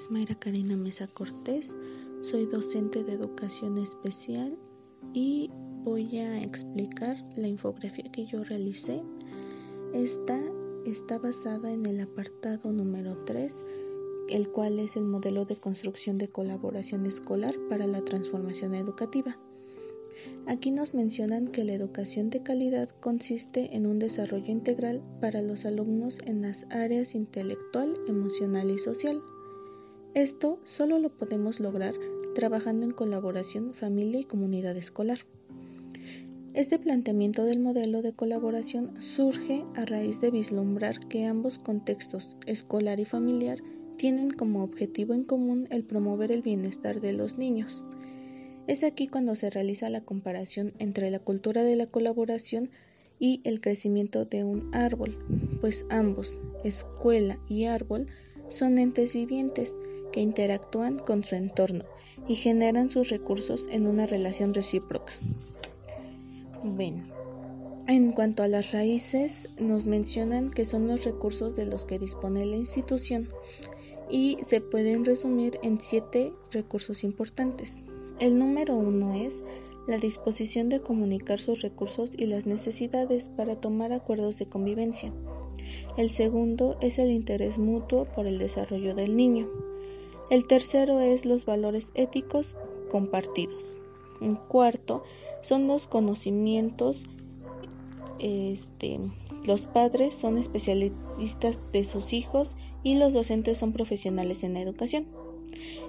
es 0.00 0.10
Mayra 0.10 0.34
Karina 0.34 0.76
Mesa 0.76 1.06
Cortés, 1.08 1.76
soy 2.22 2.46
docente 2.46 3.04
de 3.04 3.12
educación 3.12 3.76
especial 3.76 4.56
y 5.12 5.50
voy 5.84 6.16
a 6.16 6.42
explicar 6.42 7.22
la 7.36 7.48
infografía 7.48 8.10
que 8.10 8.24
yo 8.24 8.42
realicé. 8.42 9.02
Esta 9.92 10.40
está 10.86 11.18
basada 11.18 11.70
en 11.70 11.84
el 11.84 12.00
apartado 12.00 12.72
número 12.72 13.18
3, 13.26 13.62
el 14.30 14.48
cual 14.48 14.78
es 14.78 14.96
el 14.96 15.04
modelo 15.04 15.44
de 15.44 15.56
construcción 15.56 16.16
de 16.16 16.28
colaboración 16.28 17.04
escolar 17.04 17.54
para 17.68 17.86
la 17.86 18.02
transformación 18.02 18.74
educativa. 18.74 19.38
Aquí 20.46 20.70
nos 20.70 20.94
mencionan 20.94 21.48
que 21.48 21.64
la 21.64 21.74
educación 21.74 22.30
de 22.30 22.42
calidad 22.42 22.88
consiste 23.00 23.76
en 23.76 23.86
un 23.86 23.98
desarrollo 23.98 24.50
integral 24.50 25.02
para 25.20 25.42
los 25.42 25.66
alumnos 25.66 26.20
en 26.24 26.40
las 26.40 26.66
áreas 26.70 27.14
intelectual, 27.14 27.94
emocional 28.08 28.70
y 28.70 28.78
social. 28.78 29.22
Esto 30.14 30.58
solo 30.64 30.98
lo 30.98 31.08
podemos 31.10 31.60
lograr 31.60 31.94
trabajando 32.34 32.84
en 32.84 32.90
colaboración 32.90 33.74
familia 33.74 34.20
y 34.20 34.24
comunidad 34.24 34.76
escolar. 34.76 35.20
Este 36.52 36.80
planteamiento 36.80 37.44
del 37.44 37.60
modelo 37.60 38.02
de 38.02 38.12
colaboración 38.12 39.00
surge 39.00 39.64
a 39.76 39.84
raíz 39.84 40.20
de 40.20 40.32
vislumbrar 40.32 40.98
que 41.06 41.26
ambos 41.26 41.60
contextos, 41.60 42.36
escolar 42.46 42.98
y 42.98 43.04
familiar, 43.04 43.62
tienen 43.98 44.32
como 44.32 44.64
objetivo 44.64 45.14
en 45.14 45.22
común 45.22 45.68
el 45.70 45.84
promover 45.84 46.32
el 46.32 46.42
bienestar 46.42 47.00
de 47.00 47.12
los 47.12 47.38
niños. 47.38 47.84
Es 48.66 48.82
aquí 48.82 49.06
cuando 49.06 49.36
se 49.36 49.48
realiza 49.48 49.90
la 49.90 50.00
comparación 50.00 50.72
entre 50.80 51.12
la 51.12 51.20
cultura 51.20 51.62
de 51.62 51.76
la 51.76 51.86
colaboración 51.86 52.70
y 53.20 53.42
el 53.44 53.60
crecimiento 53.60 54.24
de 54.24 54.42
un 54.42 54.74
árbol, 54.74 55.16
pues 55.60 55.86
ambos, 55.88 56.36
escuela 56.64 57.38
y 57.48 57.66
árbol, 57.66 58.06
son 58.48 58.78
entes 58.78 59.14
vivientes 59.14 59.76
que 60.12 60.20
interactúan 60.20 60.98
con 60.98 61.22
su 61.22 61.34
entorno 61.34 61.84
y 62.28 62.34
generan 62.34 62.90
sus 62.90 63.08
recursos 63.08 63.68
en 63.70 63.86
una 63.86 64.06
relación 64.06 64.54
recíproca. 64.54 65.12
Bueno, 66.62 67.02
en 67.88 68.12
cuanto 68.12 68.42
a 68.42 68.48
las 68.48 68.72
raíces, 68.72 69.48
nos 69.58 69.86
mencionan 69.86 70.50
que 70.50 70.64
son 70.64 70.86
los 70.86 71.04
recursos 71.04 71.56
de 71.56 71.66
los 71.66 71.86
que 71.86 71.98
dispone 71.98 72.46
la 72.46 72.56
institución 72.56 73.28
y 74.08 74.38
se 74.42 74.60
pueden 74.60 75.04
resumir 75.04 75.58
en 75.62 75.80
siete 75.80 76.32
recursos 76.50 77.02
importantes. 77.04 77.80
El 78.18 78.38
número 78.38 78.76
uno 78.76 79.14
es 79.14 79.42
la 79.88 79.98
disposición 79.98 80.68
de 80.68 80.80
comunicar 80.80 81.38
sus 81.38 81.62
recursos 81.62 82.12
y 82.16 82.26
las 82.26 82.46
necesidades 82.46 83.28
para 83.28 83.56
tomar 83.56 83.92
acuerdos 83.92 84.38
de 84.38 84.46
convivencia. 84.46 85.12
El 85.96 86.10
segundo 86.10 86.76
es 86.80 86.98
el 86.98 87.10
interés 87.10 87.58
mutuo 87.58 88.04
por 88.04 88.26
el 88.26 88.38
desarrollo 88.38 88.94
del 88.94 89.16
niño. 89.16 89.48
El 90.30 90.46
tercero 90.46 91.00
es 91.00 91.26
los 91.26 91.44
valores 91.44 91.90
éticos 91.94 92.56
compartidos. 92.90 93.76
El 94.20 94.38
cuarto 94.38 95.02
son 95.42 95.66
los 95.66 95.88
conocimientos. 95.88 97.04
Este, 98.20 99.00
los 99.44 99.66
padres 99.66 100.14
son 100.14 100.38
especialistas 100.38 101.60
de 101.72 101.82
sus 101.82 102.12
hijos 102.12 102.56
y 102.84 102.94
los 102.96 103.12
docentes 103.12 103.58
son 103.58 103.72
profesionales 103.72 104.44
en 104.44 104.54
la 104.54 104.60
educación. 104.60 105.06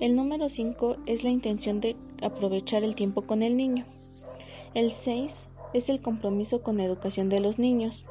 El 0.00 0.16
número 0.16 0.48
5 0.48 0.96
es 1.06 1.22
la 1.22 1.30
intención 1.30 1.80
de 1.80 1.94
aprovechar 2.20 2.82
el 2.82 2.96
tiempo 2.96 3.22
con 3.22 3.42
el 3.42 3.56
niño. 3.56 3.86
El 4.74 4.90
6 4.90 5.48
es 5.74 5.88
el 5.88 6.00
compromiso 6.00 6.62
con 6.62 6.78
la 6.78 6.84
educación 6.84 7.28
de 7.28 7.38
los 7.38 7.60
niños. 7.60 8.04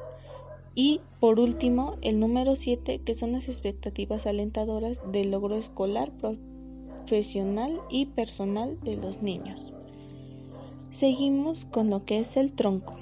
Y 0.74 1.00
por 1.20 1.38
último, 1.38 1.96
el 2.02 2.18
número 2.18 2.56
7, 2.56 3.00
que 3.04 3.14
son 3.14 3.32
las 3.32 3.48
expectativas 3.48 4.26
alentadoras 4.26 5.02
del 5.12 5.30
logro 5.30 5.56
escolar, 5.56 6.12
profesional 7.06 7.80
y 7.88 8.06
personal 8.06 8.78
de 8.82 8.96
los 8.96 9.22
niños. 9.22 9.72
Seguimos 10.90 11.64
con 11.64 11.90
lo 11.90 12.04
que 12.04 12.18
es 12.18 12.36
el 12.36 12.52
tronco. 12.52 12.96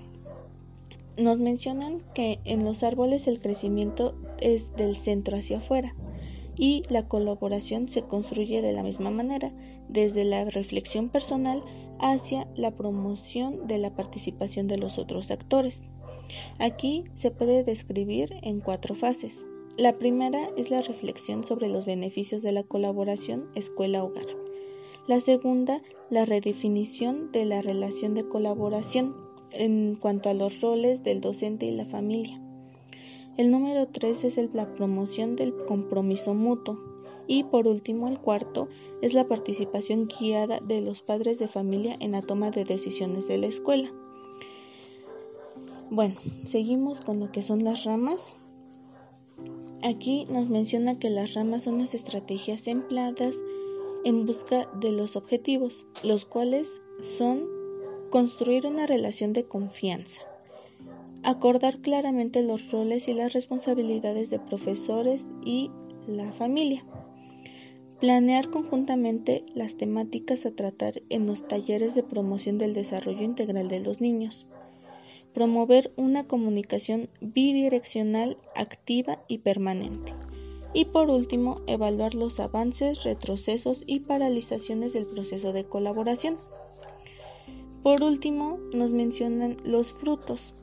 Nos 1.17 1.39
mencionan 1.39 1.99
que 2.15 2.41
en 2.45 2.65
los 2.65 2.83
árboles 2.83 3.27
el 3.27 3.41
crecimiento 3.41 4.15
es 4.41 4.75
del 4.77 4.97
centro 4.97 5.37
hacia 5.37 5.59
afuera 5.59 5.95
y 6.57 6.83
la 6.89 7.07
colaboración 7.07 7.89
se 7.89 8.03
construye 8.03 8.63
de 8.63 8.73
la 8.73 8.83
misma 8.83 9.11
manera, 9.11 9.53
desde 9.89 10.25
la 10.25 10.45
reflexión 10.45 11.09
personal 11.09 11.63
hacia 11.99 12.49
la 12.55 12.71
promoción 12.71 13.67
de 13.67 13.79
la 13.79 13.95
participación 13.95 14.69
de 14.69 14.79
los 14.79 14.99
otros 14.99 15.31
actores. 15.31 15.85
Aquí 16.59 17.05
se 17.15 17.31
puede 17.31 17.65
describir 17.65 18.35
en 18.43 18.61
cuatro 18.61 18.95
fases. 18.95 19.47
La 19.77 19.99
primera 19.99 20.51
es 20.57 20.71
la 20.71 20.83
reflexión 20.83 21.45
sobre 21.45 21.69
los 21.69 21.87
beneficios 21.87 22.43
de 22.43 22.53
la 22.53 22.63
colaboración 22.63 23.49
escuela-hogar. 23.55 24.27
La 25.07 25.21
segunda, 25.21 25.83
la 26.11 26.25
redefinición 26.25 27.33
de 27.33 27.45
la 27.45 27.63
relación 27.63 28.15
de 28.15 28.29
colaboración 28.29 29.17
en 29.51 29.97
cuanto 29.97 30.29
a 30.29 30.35
los 30.35 30.61
roles 30.61 31.03
del 31.03 31.21
docente 31.21 31.67
y 31.67 31.73
la 31.73 31.87
familia. 31.87 32.41
El 33.39 33.51
número 33.51 33.89
3 33.89 34.25
es 34.25 34.39
la 34.53 34.75
promoción 34.75 35.37
del 35.37 35.55
compromiso 35.65 36.35
mutuo. 36.35 36.79
Y 37.27 37.45
por 37.45 37.67
último, 37.67 38.09
el 38.09 38.19
cuarto 38.19 38.69
es 39.01 39.15
la 39.15 39.27
participación 39.27 40.07
guiada 40.07 40.61
de 40.61 40.83
los 40.83 41.03
padres 41.03 41.39
de 41.39 41.49
familia 41.49 41.97
en 42.01 42.13
la 42.13 42.21
toma 42.21 42.51
de 42.51 42.65
decisiones 42.65 43.29
de 43.29 43.39
la 43.39 43.47
escuela. 43.47 43.91
Bueno, 45.95 46.15
seguimos 46.47 47.03
con 47.03 47.21
lo 47.21 47.31
que 47.31 47.43
son 47.43 47.65
las 47.65 47.85
ramas. 47.85 48.39
Aquí 49.83 50.25
nos 50.31 50.49
menciona 50.49 50.99
que 50.99 51.11
las 51.11 51.35
ramas 51.35 51.65
son 51.65 51.81
las 51.81 51.93
estrategias 51.93 52.67
empleadas 52.67 53.37
en 54.07 54.25
busca 54.25 54.71
de 54.81 54.91
los 54.91 55.17
objetivos, 55.17 55.85
los 56.03 56.25
cuales 56.25 56.81
son 57.03 57.47
construir 58.09 58.67
una 58.67 58.87
relación 58.87 59.35
de 59.35 59.45
confianza, 59.45 60.23
acordar 61.25 61.83
claramente 61.83 62.41
los 62.41 62.71
roles 62.71 63.07
y 63.09 63.13
las 63.13 63.35
responsabilidades 63.35 64.31
de 64.31 64.39
profesores 64.39 65.27
y 65.45 65.71
la 66.07 66.33
familia, 66.33 66.87
planear 68.01 68.49
conjuntamente 68.49 69.45
las 69.55 69.77
temáticas 69.77 70.47
a 70.47 70.53
tratar 70.53 71.03
en 71.11 71.27
los 71.27 71.47
talleres 71.47 71.95
de 71.95 72.03
promoción 72.03 72.57
del 72.57 72.73
desarrollo 72.73 73.25
integral 73.25 73.69
de 73.69 73.81
los 73.81 74.01
niños, 74.01 74.47
promover 75.35 75.93
una 75.97 76.27
comunicación 76.27 77.09
bidireccional 77.21 78.39
activa 78.55 79.23
y 79.29 79.39
permanente. 79.39 80.15
Y 80.75 80.87
por 80.87 81.11
último, 81.11 81.61
evaluar 81.67 82.15
los 82.15 82.41
avances, 82.41 83.05
retrocesos 83.05 83.85
y 83.87 84.01
paralizaciones 84.01 84.93
del 84.93 85.07
proceso 85.07 85.53
de 85.53 85.65
colaboración. 85.65 86.39
Por 87.83 88.03
último, 88.03 88.59
nos 88.73 88.93
mencionan 88.93 89.57
los 89.65 89.93
frutos, 89.93 90.55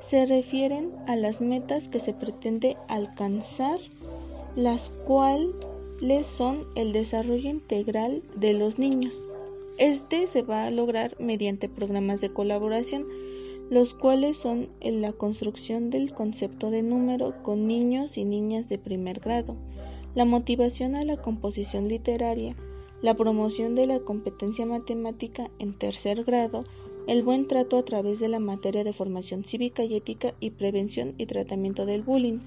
se 0.00 0.26
refieren 0.26 0.92
a 1.06 1.16
las 1.16 1.40
metas 1.40 1.88
que 1.88 1.98
se 1.98 2.12
pretende 2.12 2.76
alcanzar, 2.88 3.80
las 4.54 4.90
cuales 5.06 6.26
son 6.26 6.66
el 6.74 6.92
desarrollo 6.92 7.48
integral 7.48 8.22
de 8.36 8.52
los 8.52 8.78
niños. 8.78 9.16
Este 9.78 10.26
se 10.26 10.42
va 10.42 10.66
a 10.66 10.70
lograr 10.70 11.16
mediante 11.18 11.68
programas 11.68 12.20
de 12.20 12.32
colaboración, 12.32 13.06
los 13.70 13.94
cuales 13.94 14.36
son 14.36 14.68
la 14.80 15.12
construcción 15.12 15.90
del 15.90 16.12
concepto 16.12 16.70
de 16.70 16.82
número 16.82 17.42
con 17.42 17.66
niños 17.66 18.18
y 18.18 18.24
niñas 18.24 18.68
de 18.68 18.78
primer 18.78 19.20
grado, 19.20 19.56
la 20.14 20.24
motivación 20.24 20.94
a 20.94 21.04
la 21.04 21.16
composición 21.16 21.88
literaria, 21.88 22.54
la 23.02 23.16
promoción 23.16 23.74
de 23.74 23.86
la 23.86 24.00
competencia 24.00 24.66
matemática 24.66 25.50
en 25.58 25.78
tercer 25.78 26.24
grado, 26.24 26.64
el 27.06 27.22
buen 27.22 27.48
trato 27.48 27.76
a 27.76 27.84
través 27.84 28.20
de 28.20 28.28
la 28.28 28.38
materia 28.38 28.84
de 28.84 28.92
formación 28.92 29.44
cívica 29.44 29.84
y 29.84 29.94
ética 29.94 30.34
y 30.40 30.50
prevención 30.50 31.14
y 31.18 31.26
tratamiento 31.26 31.84
del 31.86 32.02
bullying, 32.02 32.38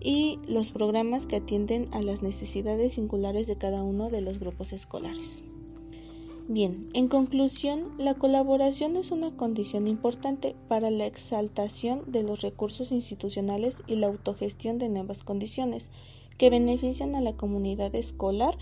y 0.00 0.38
los 0.46 0.70
programas 0.70 1.26
que 1.26 1.36
atienden 1.36 1.86
a 1.92 2.02
las 2.02 2.22
necesidades 2.22 2.94
singulares 2.94 3.46
de 3.46 3.56
cada 3.56 3.82
uno 3.82 4.10
de 4.10 4.20
los 4.20 4.38
grupos 4.38 4.72
escolares. 4.72 5.42
Bien, 6.46 6.90
en 6.92 7.08
conclusión, 7.08 7.92
la 7.96 8.14
colaboración 8.14 8.96
es 8.96 9.10
una 9.10 9.34
condición 9.34 9.86
importante 9.88 10.54
para 10.68 10.90
la 10.90 11.06
exaltación 11.06 12.02
de 12.06 12.22
los 12.22 12.42
recursos 12.42 12.92
institucionales 12.92 13.82
y 13.86 13.96
la 13.96 14.08
autogestión 14.08 14.76
de 14.78 14.90
nuevas 14.90 15.22
condiciones 15.22 15.90
que 16.36 16.50
benefician 16.50 17.14
a 17.14 17.22
la 17.22 17.32
comunidad 17.32 17.94
escolar 17.94 18.58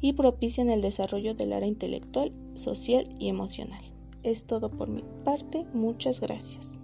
y 0.00 0.14
propician 0.14 0.70
el 0.70 0.80
desarrollo 0.80 1.34
del 1.34 1.52
área 1.52 1.68
intelectual, 1.68 2.32
social 2.54 3.06
y 3.18 3.28
emocional. 3.28 3.82
Es 4.22 4.44
todo 4.44 4.70
por 4.70 4.88
mi 4.88 5.02
parte. 5.24 5.66
Muchas 5.74 6.20
gracias. 6.20 6.78